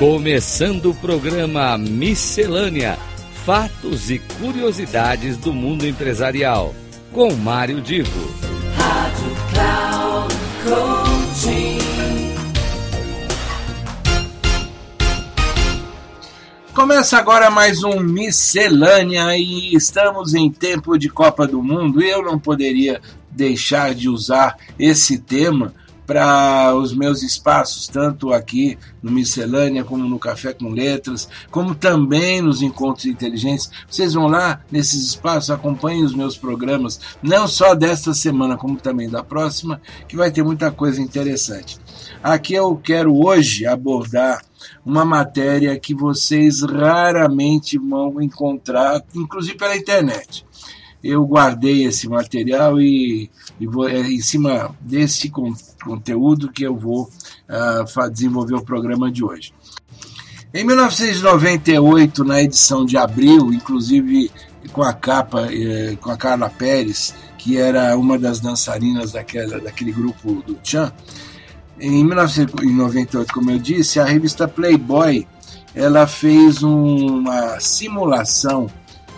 [0.00, 2.98] Começando o programa Miscelânea:
[3.44, 6.74] Fatos e Curiosidades do Mundo Empresarial,
[7.12, 8.34] com Mário Divo.
[8.78, 11.78] Rádio Cloud Coaching.
[16.72, 22.22] Começa agora mais um Miscelânea e estamos em tempo de Copa do Mundo e eu
[22.22, 25.74] não poderia deixar de usar esse tema
[26.10, 32.42] para os meus espaços, tanto aqui no Miscelânea, como no Café com Letras, como também
[32.42, 33.70] nos Encontros Inteligentes.
[33.88, 39.08] Vocês vão lá nesses espaços, acompanhem os meus programas, não só desta semana, como também
[39.08, 41.78] da próxima, que vai ter muita coisa interessante.
[42.20, 44.42] Aqui eu quero hoje abordar
[44.84, 50.44] uma matéria que vocês raramente vão encontrar, inclusive pela internet
[51.02, 56.76] eu guardei esse material e, e vou, é em cima desse con conteúdo que eu
[56.76, 57.08] vou
[57.48, 59.54] uh, desenvolver o programa de hoje.
[60.52, 64.30] Em 1998, na edição de abril, inclusive
[64.72, 69.90] com a capa eh, com a Carla Pérez, que era uma das dançarinas daquela, daquele
[69.90, 70.92] grupo do Chan,
[71.80, 75.26] em 1998, como eu disse, a revista Playboy
[75.74, 78.66] ela fez uma simulação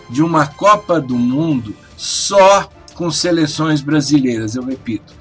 [0.09, 5.13] de uma Copa do Mundo só com seleções brasileiras, eu repito.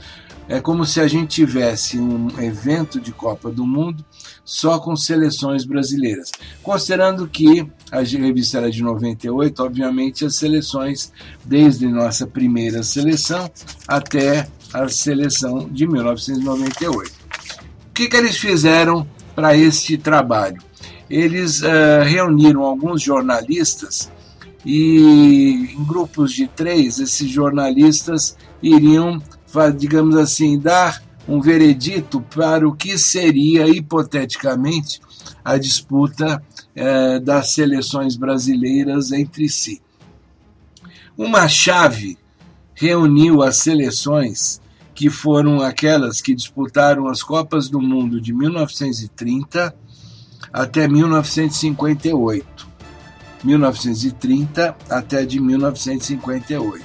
[0.48, 4.04] É como se a gente tivesse um evento de Copa do Mundo
[4.44, 6.30] só com seleções brasileiras.
[6.62, 11.12] Considerando que a revista era de 98, obviamente as seleções,
[11.44, 13.50] desde nossa primeira seleção
[13.86, 17.12] até a seleção de 1998.
[17.88, 20.60] O que, que eles fizeram para este trabalho?
[21.08, 24.10] Eles uh, reuniram alguns jornalistas
[24.64, 29.20] e em grupos de três, esses jornalistas iriam,
[29.76, 35.00] digamos assim, dar um veredito para o que seria, hipoteticamente,
[35.44, 36.42] a disputa
[36.74, 39.80] eh, das seleções brasileiras entre si.
[41.16, 42.18] Uma chave
[42.74, 44.60] reuniu as seleções
[44.94, 49.74] que foram aquelas que disputaram as Copas do Mundo de 1930
[50.52, 52.71] até 1958
[53.44, 56.84] 1930 até de 1958.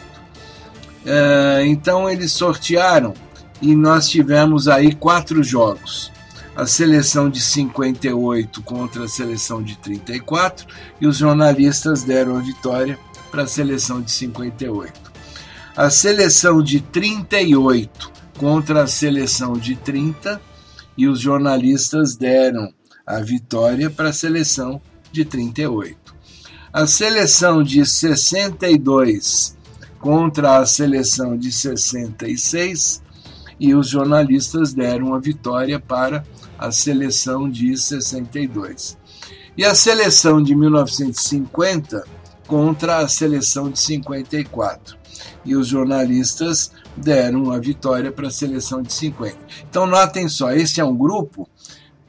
[1.05, 3.13] É, então eles sortearam
[3.61, 6.11] e nós tivemos aí quatro jogos.
[6.55, 10.65] A seleção de 58 contra a seleção de 34
[10.99, 12.97] e os jornalistas deram a vitória
[13.29, 15.11] para a seleção de 58.
[15.75, 20.41] A seleção de 38 contra a seleção de 30
[20.97, 22.73] e os jornalistas deram
[23.05, 24.81] a vitória para a seleção
[25.11, 26.06] de 38
[26.71, 29.57] a seleção de 62
[29.99, 33.01] contra a seleção de 66
[33.59, 36.23] e os jornalistas deram a vitória para
[36.57, 38.97] a seleção de 62.
[39.57, 42.03] E a seleção de 1950
[42.45, 44.97] contra a seleção de 54.
[45.43, 49.37] E os jornalistas deram a vitória para a seleção de 50.
[49.69, 51.49] Então notem só, esse é um grupo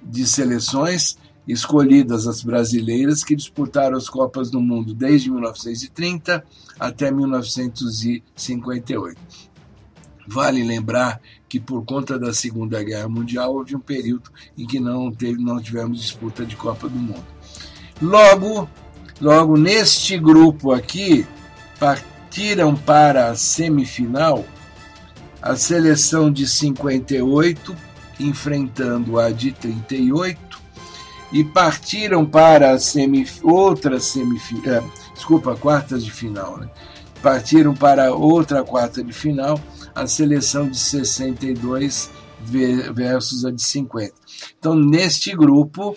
[0.02, 1.16] de seleções
[1.48, 6.44] escolhidas as brasileiras que disputaram as Copas do Mundo desde 1930
[6.78, 9.18] até 1958.
[10.26, 15.10] Vale lembrar que por conta da Segunda Guerra Mundial houve um período em que não,
[15.10, 17.24] teve, não tivemos disputa de Copa do Mundo.
[18.02, 18.68] Logo,
[19.18, 21.26] logo neste grupo aqui,
[21.80, 24.44] partiram para a semifinal
[25.40, 27.74] a seleção de 58
[28.20, 30.47] enfrentando a de 38
[31.32, 32.78] e partiram para a
[33.42, 34.82] outra semifinal, é,
[35.14, 36.68] desculpa, quartas de final, né?
[37.22, 39.60] partiram para outra quarta de final,
[39.94, 42.10] a seleção de 62
[42.94, 44.12] versus a de 50.
[44.58, 45.96] Então, neste grupo,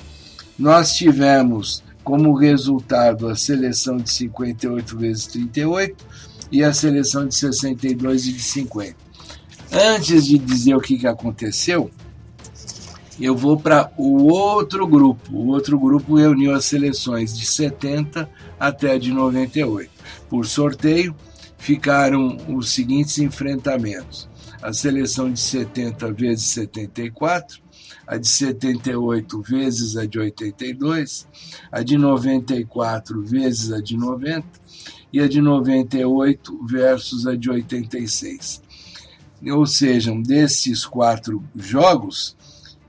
[0.58, 6.06] nós tivemos como resultado a seleção de 58 vezes 38
[6.52, 8.96] e a seleção de 62 e de 50.
[9.72, 11.90] Antes de dizer o que, que aconteceu,
[13.19, 15.35] eu vou para o outro grupo.
[15.35, 18.29] O outro grupo reuniu as seleções de 70
[18.59, 19.91] até de 98.
[20.29, 21.16] Por sorteio,
[21.58, 24.29] ficaram os seguintes enfrentamentos:
[24.61, 27.61] a seleção de 70 vezes 74,
[28.08, 31.28] a de 78 vezes a de 82,
[31.72, 34.46] a de 94 vezes a de 90
[35.13, 38.61] e a de 98 versus a de 86.
[39.52, 42.35] Ou seja, desses quatro jogos,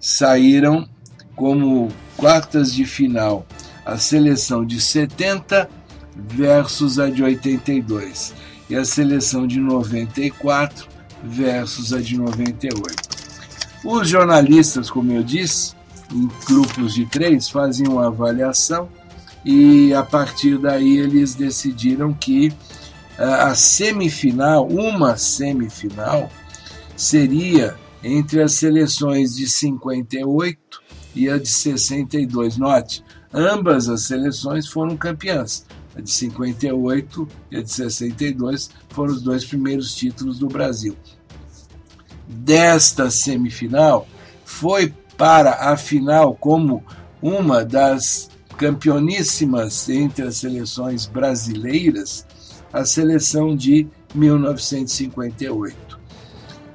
[0.02, 0.88] saíram
[1.36, 3.46] como quartas de final
[3.86, 5.70] a seleção de 70
[6.16, 8.34] versus a de 82
[8.68, 10.88] e a seleção de 94
[11.22, 12.96] versus a de 98.
[13.84, 15.74] Os jornalistas, como eu disse,
[16.12, 18.88] em grupos de três, faziam uma avaliação
[19.44, 22.52] e a partir daí eles decidiram que
[23.18, 26.30] a semifinal, uma semifinal,
[26.96, 30.82] seria entre as seleções de 58
[31.14, 32.56] e a de 62.
[32.56, 35.66] Note, ambas as seleções foram campeãs.
[35.94, 40.96] A de 58 e a de 62 foram os dois primeiros títulos do Brasil.
[42.26, 44.08] Desta semifinal,
[44.44, 46.82] foi para a final como
[47.20, 52.26] uma das campeoníssimas entre as seleções brasileiras,
[52.72, 55.91] a seleção de 1958.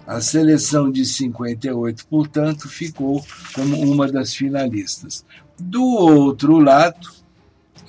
[0.07, 3.21] A seleção de 58, portanto, ficou
[3.54, 5.25] como uma das finalistas.
[5.59, 7.09] Do outro lado,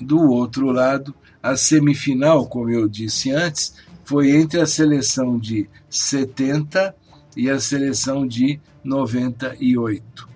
[0.01, 3.73] do outro lado, a semifinal, como eu disse antes,
[4.03, 6.93] foi entre a seleção de 70
[7.37, 10.27] e a seleção de 98.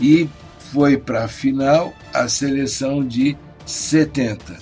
[0.00, 0.26] E
[0.72, 3.36] foi para a final a seleção de
[3.66, 4.58] 70.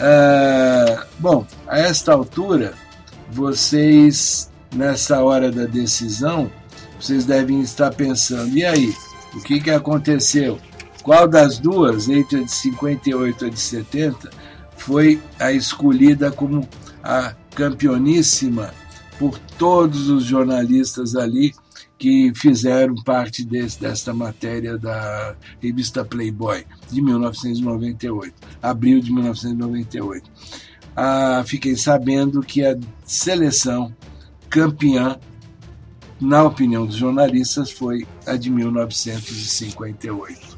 [0.00, 2.72] Ah, bom, a esta altura,
[3.30, 6.50] vocês nessa hora da decisão,
[7.00, 8.94] vocês devem estar pensando: e aí,
[9.34, 10.58] o que, que aconteceu?
[11.02, 14.30] Qual das duas, entre a de 58 e a de 70,
[14.76, 16.66] foi a escolhida como
[17.02, 18.72] a campeoníssima
[19.18, 21.54] por todos os jornalistas ali
[21.98, 30.30] que fizeram parte desse, desta matéria da revista Playboy de 1998, abril de 1998.
[30.96, 33.94] Ah, fiquei sabendo que a seleção
[34.54, 35.18] campeã,
[36.20, 40.56] na opinião dos jornalistas, foi a de 1958.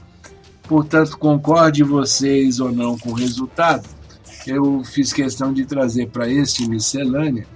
[0.64, 3.88] Portanto, concorde vocês ou não com o resultado,
[4.46, 7.46] eu fiz questão de trazer para este miscelânea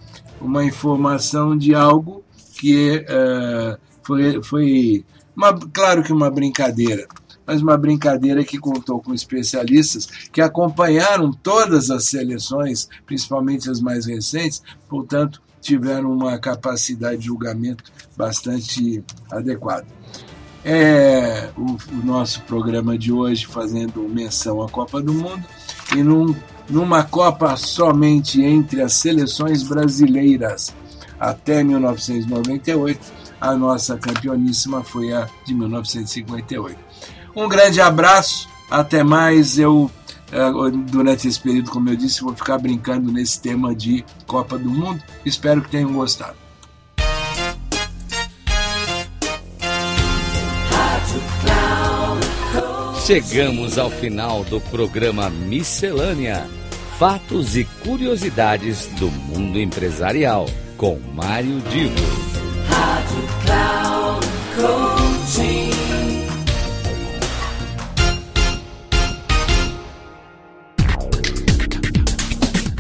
[0.41, 2.25] uma informação de algo
[2.59, 5.05] que uh, foi, foi
[5.37, 7.07] uma, claro que uma brincadeira,
[7.45, 14.07] mas uma brincadeira que contou com especialistas que acompanharam todas as seleções, principalmente as mais
[14.07, 17.85] recentes, portanto, tiveram uma capacidade de julgamento
[18.17, 19.87] bastante adequada.
[20.65, 25.43] É o, o nosso programa de hoje fazendo menção à Copa do Mundo
[25.97, 26.35] e num,
[26.69, 30.75] numa Copa somente entre as seleções brasileiras
[31.21, 32.99] até 1998,
[33.39, 36.79] a nossa campeoníssima foi a de 1958.
[37.37, 39.59] Um grande abraço, até mais.
[39.59, 39.91] Eu
[40.91, 45.03] durante esse período, como eu disse, vou ficar brincando nesse tema de Copa do Mundo.
[45.25, 46.37] Espero que tenham gostado.
[53.05, 56.49] Chegamos ao final do programa Miscelânea:
[56.97, 60.47] Fatos e Curiosidades do Mundo Empresarial,
[60.77, 61.95] com Mário Divo.
[62.69, 65.70] Rádio Cloud Coaching.